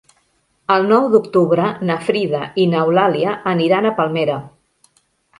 [0.75, 4.39] El nou d'octubre na Frida i n'Eulàlia aniran a Palmera.